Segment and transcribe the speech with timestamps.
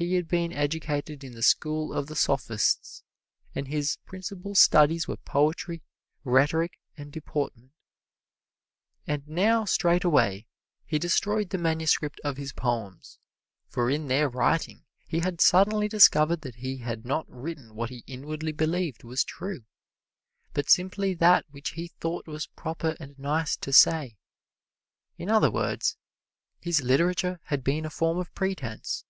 [0.00, 3.02] He had been educated in the school of the Sophists,
[3.54, 5.82] and his principal studies were poetry,
[6.24, 7.72] rhetoric and deportment.
[9.06, 10.46] And now straightway
[10.86, 13.18] he destroyed the manuscript of his poems,
[13.68, 18.02] for in their writing he had suddenly discovered that he had not written what he
[18.06, 19.66] inwardly believed was true,
[20.54, 24.16] but simply that which he thought was proper and nice to say.
[25.18, 25.98] In other words,
[26.58, 29.04] his literature had been a form of pretense.